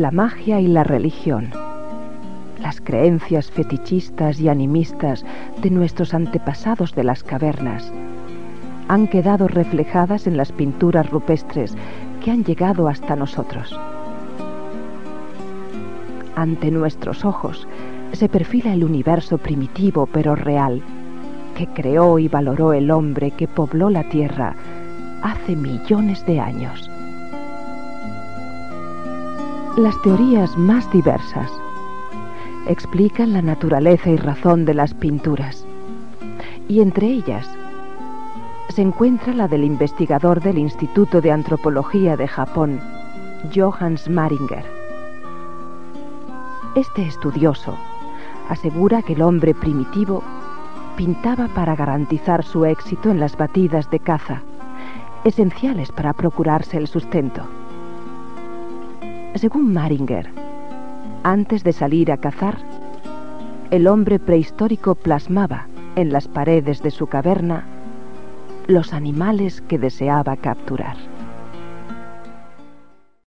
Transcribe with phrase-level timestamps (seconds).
[0.00, 1.50] la magia y la religión,
[2.58, 5.26] las creencias fetichistas y animistas
[5.60, 7.92] de nuestros antepasados de las cavernas,
[8.88, 11.76] han quedado reflejadas en las pinturas rupestres
[12.24, 13.78] que han llegado hasta nosotros.
[16.34, 17.68] Ante nuestros ojos
[18.12, 20.82] se perfila el universo primitivo pero real,
[21.54, 24.56] que creó y valoró el hombre que pobló la tierra
[25.22, 26.90] hace millones de años.
[29.76, 31.48] Las teorías más diversas
[32.66, 35.64] explican la naturaleza y razón de las pinturas,
[36.66, 37.48] y entre ellas
[38.68, 42.80] se encuentra la del investigador del Instituto de Antropología de Japón,
[43.54, 44.64] Johannes Maringer.
[46.74, 47.76] Este estudioso
[48.48, 50.24] asegura que el hombre primitivo
[50.96, 54.42] pintaba para garantizar su éxito en las batidas de caza,
[55.22, 57.42] esenciales para procurarse el sustento.
[59.40, 60.28] Según Maringer,
[61.22, 62.58] antes de salir a cazar,
[63.70, 65.66] el hombre prehistórico plasmaba
[65.96, 67.64] en las paredes de su caverna
[68.66, 70.98] los animales que deseaba capturar.